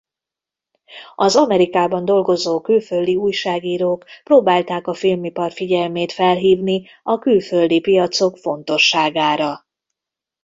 Az 1.15 1.35
Amerikában 1.35 2.05
dolgozó 2.05 2.61
külföldi 2.61 3.15
újságírók 3.15 4.05
próbálták 4.23 4.87
a 4.87 4.93
filmipar 4.93 5.51
figyelmét 5.51 6.11
felhívni 6.11 6.87
a 7.03 7.19
külföldi 7.19 7.79
piacok 7.79 8.37
fontosságára. 8.37 9.65